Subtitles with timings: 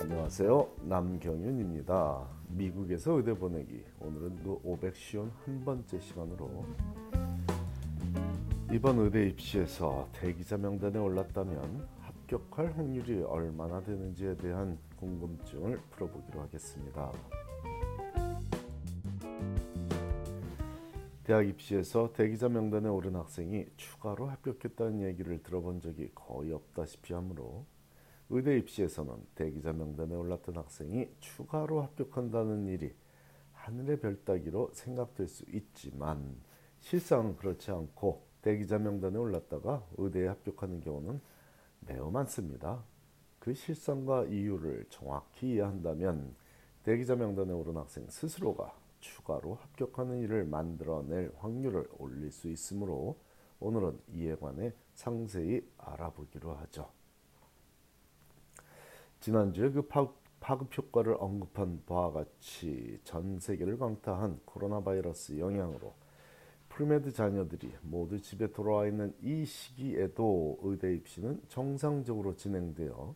[0.00, 0.68] 안녕하세요.
[0.82, 2.28] 남경윤입니다.
[2.50, 3.82] 미국에서 의대 보내기.
[3.98, 6.64] 오늘은 그 500시온 한 번째 시간으로
[8.72, 17.12] 이번 의대 입시에서 대기자 명단에 올랐다면 합격할 확률이 얼마나 되는지에 대한 궁금증을 풀어보기로 하겠습니다.
[21.24, 27.66] 대학 입시에서 대기자 명단에 오른 학생이 추가로 합격했다는 얘기를 들어본 적이 거의 없다시피 하므로
[28.30, 32.94] 의대 입시에서는 대기자 명단에 올랐던 학생이 추가로 합격한다는 일이
[33.52, 36.36] 하늘의 별 따기로 생각될 수 있지만
[36.80, 41.20] 실상은 그렇지 않고 대기자 명단에 올랐다가 의대에 합격하는 경우는
[41.80, 42.84] 매우 많습니다.
[43.38, 46.34] 그 실상과 이유를 정확히 이해한다면
[46.82, 53.18] 대기자 명단에 오른 학생 스스로가 추가로 합격하는 일을 만들어낼 확률을 올릴 수 있으므로
[53.60, 56.97] 오늘은 이에 관해 상세히 알아보기로 하죠.
[59.20, 59.88] 지난주에 그
[60.40, 65.94] 파급 효과를 언급한 바와 같이 전 세계를 강타한 코로나 바이러스 영향으로
[66.68, 73.14] premed 자녀들이 모두 집에 돌아와 있는 이 시기에도 의대 입시는 정상적으로 진행되어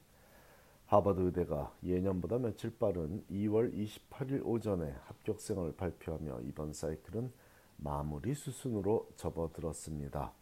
[0.87, 7.33] 하버드 의대가 예년보다 며칠 빠른 2월 28일 오전에 합격생을 발표하며 이번 사이클은
[7.77, 10.33] 마무리 수순으로 접어들었습니다.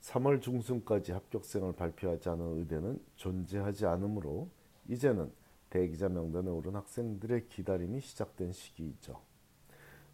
[0.00, 4.48] 3월 중순까지 합격생을 발표하지 않은 의대는 존재하지 않으므로
[4.88, 5.30] 이제는
[5.70, 9.20] 대기자 명단에 오른 학생들의 기다림이 시작된 시기이죠.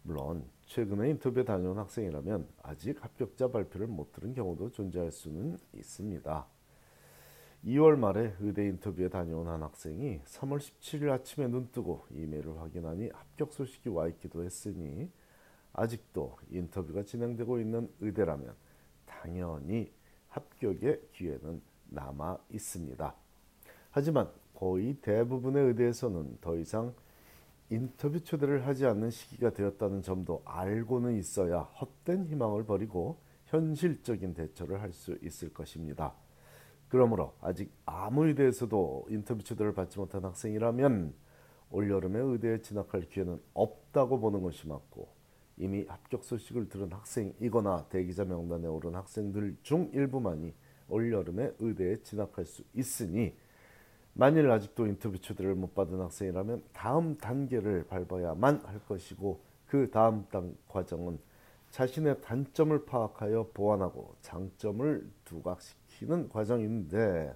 [0.01, 6.47] 물론 최근에 인터뷰에 다녀온 학생이라면 아직 합격자 발표를 못 들은 경우도 존재할 수는 있습니다.
[7.65, 13.87] 2월 말에 의대 인터뷰에 다녀온 한 학생이 3월 17일 아침에 눈뜨고 이메일을 확인하니 합격 소식이
[13.89, 15.09] 와 있기도 했으니
[15.71, 18.53] 아직도 인터뷰가 진행되고 있는 의대라면
[19.23, 19.89] 당연히
[20.27, 23.15] 합격의 기회는 남아 있습니다.
[23.91, 26.93] 하지만 거의 대부분의 의대에서는 더 이상
[27.69, 34.91] 인터뷰 초대를 하지 않는 시기가 되었다는 점도 알고는 있어야 헛된 희망을 버리고 현실적인 대처를 할
[34.91, 36.13] 수 있을 것입니다.
[36.89, 41.13] 그러므로 아직 아무 의대에서도 인터뷰 초대를 받지 못한 학생이라면
[41.71, 45.22] 올여름에 의대에 진학할 기회는 없다고 보는 것이 맞고
[45.57, 50.53] 이미 합격 소식을 들은 학생이거나 대기자 명단에 오른 학생들 중 일부만이
[50.87, 53.35] 올여름에 의대에 진학할 수 있으니
[54.13, 60.55] 만일 아직도 인터뷰 초대를 못 받은 학생이라면 다음 단계를 밟아야만 할 것이고 그 다음 단
[60.67, 61.19] 과정은
[61.71, 67.35] 자신의 단점을 파악하여 보완하고 장점을 두각시키는 과정인데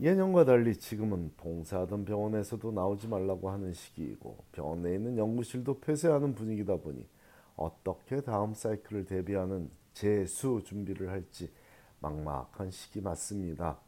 [0.00, 6.76] 예년과 달리 지금은 봉사하던 병원에서도 나오지 말라고 하는 시기이고 병원 내에 있는 연구실도 폐쇄하는 분위기다
[6.76, 7.06] 보니
[7.56, 11.50] 어떻게 다음 사이클을 대비하는 재수 준비를 할지
[12.00, 13.78] 막막한 시기 맞습니다.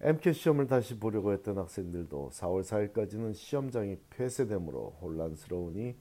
[0.00, 5.94] MCAT 시험을 다시 보려고 했던 학생들도 4월 4일까지는 시험장이 폐쇄되므로 혼란스러우니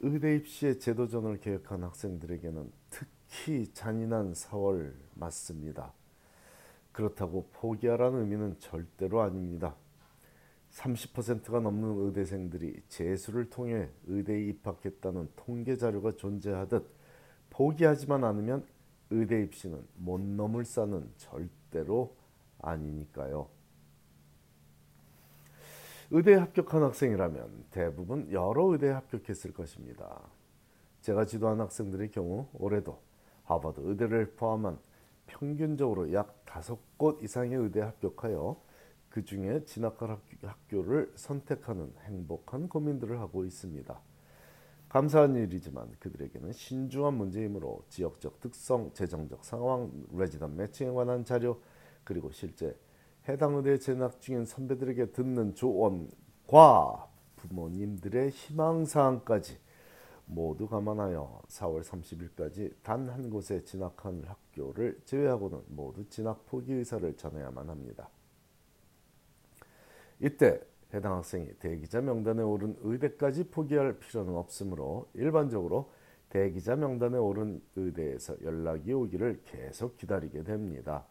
[0.00, 5.94] 의대 입시의 제도전을 계획한 학생들에게는 특히 잔인한 4월 맞습니다.
[6.92, 9.74] 그렇다고 포기하라는 의미는 절대로 아닙니다.
[10.70, 16.88] 30%가 넘는 의대생들이 재수를 통해 의대에 입학했다는 통계 자료가 존재하듯
[17.50, 18.66] 포기하지만 않으면
[19.10, 22.16] 의대 입시는 못 넘을 산은 절대로
[22.60, 23.48] 아니니까요.
[26.10, 30.20] 의대에 합격한 학생이라면 대부분 여러 의대에 합격했을 것입니다.
[31.02, 32.98] 제가 지도한 학생들의 경우 올해도
[33.44, 34.78] 하버드 의대를 포함한
[35.26, 38.60] 평균적으로 약 다섯 곳 이상의 의대에 합격하여
[39.08, 44.00] 그 중에 진학할 학교를 선택하는 행복한 고민들을 하고 있습니다.
[44.88, 51.60] 감사한 일이지만 그들에게는 신중한 문제이므로 지역적 특성, 재정적 상황, 레지던 매칭에 관한 자료
[52.04, 52.76] 그리고 실제
[53.28, 59.58] 해당 의대에 재학 중인 선배들에게 듣는 조언과 부모님들의 희망사항까지
[60.26, 67.68] 모두 감안하여 4월 30일까지 단 한 곳에 진학한 학교를 제외하고는 모두 진학 포기 의사를 전해야만
[67.68, 68.08] 합니다.
[70.20, 70.60] 이때
[70.94, 75.90] 해당 학생이 대기자 명단에 오른 의대까지 포기할 필요는 없으므로 일반적으로
[76.28, 81.04] 대기자 명단에 오른 의대에서 연락이 오기를 계속 기다리게 됩니다.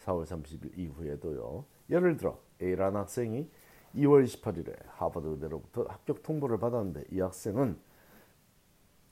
[0.00, 1.64] 4월 30일 이후에도요.
[1.90, 3.48] 예를 들어 A라는 학생이
[3.94, 7.78] 2월 28일에 하버드 의대로부터 합격 통보를 받았는데 이 학생은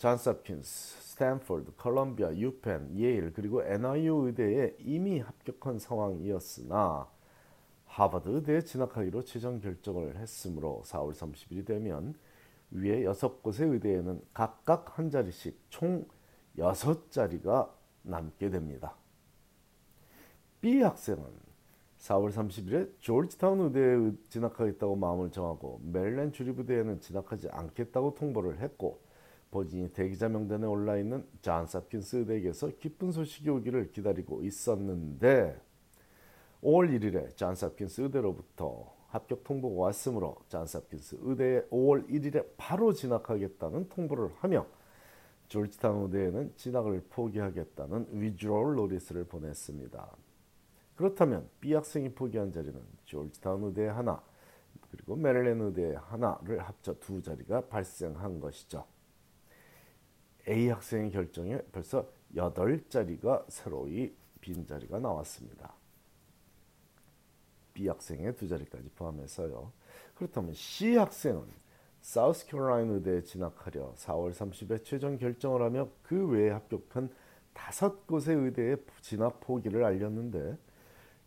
[0.03, 7.09] 존스홉킨스, 스탠포드, 컬럼비아, 유펜, 예일 그리고 NYU 의대에 이미 합격한 상황이었으나
[7.85, 12.17] 하버드 의대에 진학하기로 최종 결정을 했으므로 4월 30일이 되면
[12.73, 16.05] 위에 6곳의 의대에는 각각 한 자리씩 총
[16.59, 17.71] 6자리가
[18.03, 18.97] 남게 됩니다.
[20.61, 21.25] B 학생은
[21.99, 29.12] 4월 30일에 조지타운 의대에 진학하겠다고 마음을 정하고 메릴랜드 주립 의대에는 진학하지 않겠다고 통보를 했고
[29.53, 35.61] 본인이 대기자 명단에 올라 있는 존스 홉킨스 의대에게서 기쁜 소식이 오기를 기다리고 있었는데
[36.63, 44.31] 5월 1일에 존스 홉킨스 의대로부터 합격 통보가 왔으므로 홉킨스 의대에 5월 1일에 바로 진학하겠다는 통보를
[44.39, 44.67] 하며
[45.49, 50.17] 조지타운 의대에는 진학을 포기하겠다는 withdrawal notice를 보냈습니다.
[50.97, 54.23] 그렇다면 B 학생이 포기한 자리는 조지타운 의대 하나
[54.91, 58.87] 그리고 메릴랜드 의대 하나를 합쳐 두 자리가 발생한 것이죠.
[60.49, 65.75] A 학생의 결정에 벌써 8자리가 새로이 빈자리가 나왔습니다.
[67.75, 69.73] B 학생의 두 자리까지 포함해서요.
[70.15, 71.45] 그렇다면 C 학생은
[72.01, 77.11] 사우스캐롤라이나 의대에 진학하려 4월 30일 최종 결정을 하며 그 외에 합격한
[77.53, 80.59] 다섯 곳의 의대에 진학 포기를 알렸는데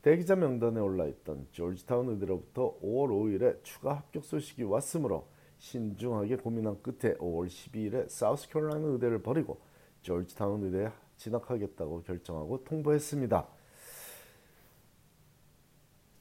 [0.02, 7.48] 대기자 명단에 올라있던 조지타운 의대로부터 5월 5일에 추가 합격 소식이 왔으므로 신중하게 고민한 끝에 5월
[7.48, 9.60] 12일에 사우스캐롤라이나 의대를 버리고
[10.02, 13.48] 조지타운 의대에 진학하겠다고 결정하고 통보했습니다.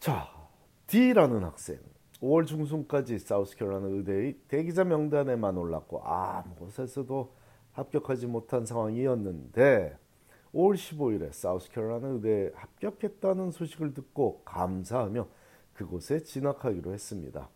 [0.01, 0.29] 자,
[0.87, 1.79] D라는 학생
[2.21, 7.35] 5월 중순까지 사우스캐롤라이나 의대의 대기자 명단에만 올랐고 아무 곳에서도
[7.73, 9.99] 합격하지 못한 상황이었는데
[10.55, 15.27] 5월 15일에 사우스캐롤라이나 의대에 합격했다는 소식을 듣고 감사하며
[15.75, 17.49] 그곳에 진학하기로 했습니다.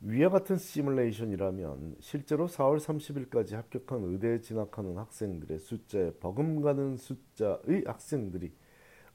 [0.00, 8.52] 위와 같은 시뮬레이션이라면 실제로 4월 30일까지 합격한 의대에 진학하는 학생들의 숫자에 버금가는 숫자의 학생들이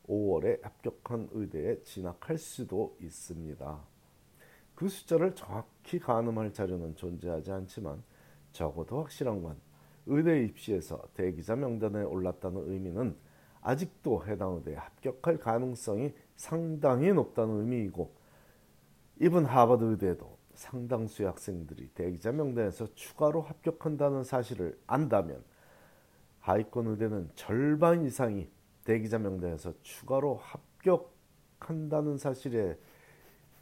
[0.09, 3.81] 5월에 합격한 의대에 진학할 수도 있습니다.
[4.75, 8.03] 그 숫자를 정확히 가늠할 자료는 존재하지 않지만
[8.51, 9.55] 적어도 확실한 건
[10.05, 13.15] 의대 입시에서 대기자 명단에 올랐다는 의미는
[13.61, 18.13] 아직도 해당 의대에 합격할 가능성이 상당히 높다는 의미이고
[19.21, 25.43] 이번 하버드 의대도 상당수의 학생들이 대기자 명단에서 추가로 합격한다는 사실을 안다면
[26.39, 28.49] 하위권 의대는 절반 이상이
[28.83, 32.77] 대기자 명단에서 추가로 합격한다는 사실에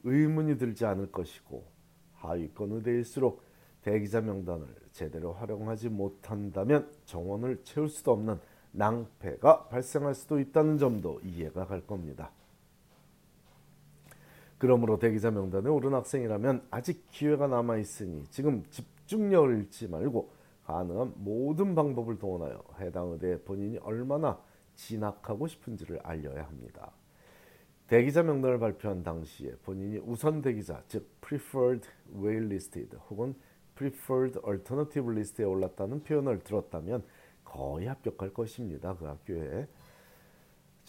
[0.03, 1.63] 의문이 들지 않을 것이고
[2.15, 3.43] 하위권 의대일수록
[3.83, 8.39] 대기자 명단을 제대로 활용하지 못한다면 정원을 채울 수도 없는
[8.71, 12.31] 낭패가 발생할 수도 있다는 점도 이해가 갈 겁니다.
[14.61, 20.29] 그러므로 대기자 명단에 오른 학생이라면 아직 기회가 남아 있으니 지금 집중력을 잃지 말고
[20.65, 24.39] 가능한 모든 방법을 동원하여 해당 의대에 본인이 얼마나
[24.75, 26.91] 진학하고 싶은지를 알려야 합니다.
[27.87, 33.33] 대기자 명단을 발표한 당시에 본인이 우선 대기자 즉 preferred waitlisted 혹은
[33.73, 37.03] preferred alternative list에 올랐다는 표현을 들었다면
[37.43, 38.95] 거의 합격할 것입니다.
[38.95, 39.67] 그 학교에.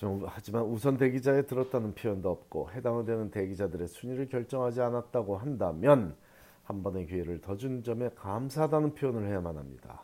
[0.02, 6.16] 좀, 하지만 우선 대기자에 들었다는 표현도 없고 해당 의대는 대기자들의 순위를 결정하지 않았다고 한다면
[6.64, 10.02] 한 번의 기회를 더 준 점에 감사하다는 표현을 해야만 합니다.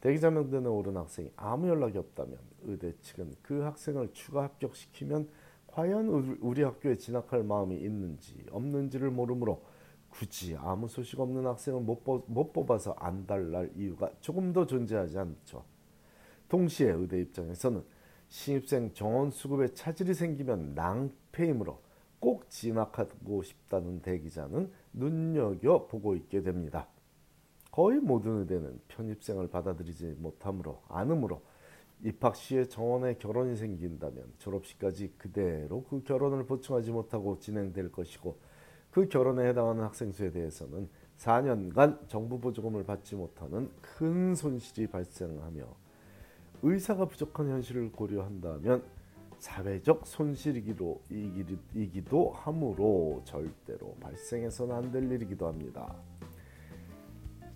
[0.00, 5.28] 대기자 명단에 오른 학생이 아무 연락이 없다면 의대 측은 그 학생을 추가 합격시키면
[5.68, 9.62] 과연 우리 학교에 진학할 마음이 있는지 없는지를 모르므로
[10.10, 15.62] 굳이 아무 소식 없는 학생을 못, 못 뽑아서 안달날 이유가 조금 더 존재하지 않죠.
[16.48, 18.01] 동시에 의대 입장에서는
[18.32, 21.78] 신입생 정원 수급에 차질이 생기면 낭패이므로
[22.18, 26.88] 꼭 진학하고 싶다는 대기자는 눈여겨 보고 있게 됩니다.
[27.70, 31.42] 거의 모든 의대는 편입생을 받아들이지 못하므로 않으므로
[32.02, 38.38] 입학 시에 정원에 결혼이 생긴다면 졸업식까지 그대로 그 결혼을 보충하지 못하고 진행될 것이고
[38.90, 45.81] 그 결혼에 해당하는 학생 수에 대해서는 4년간 정부 보조금을 받지 못하는 큰 손실이 발생하며
[46.62, 48.82] 의사가 부족한 현실을 고려한다면
[49.38, 51.02] 사회적 손실이기도
[51.74, 55.94] 이기도 하므로 절대로 발생해서는 안 될 일이기도 합니다.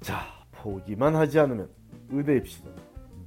[0.00, 1.70] 자, 포기만 하지 않으면
[2.10, 2.74] 의대 입시는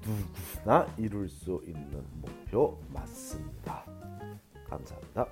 [0.01, 3.85] 누구나 이룰 수 있는 목표 맞습니다.
[4.67, 5.27] 감사합니다.